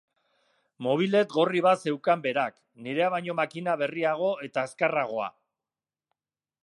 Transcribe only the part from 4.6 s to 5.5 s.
azkarragoa.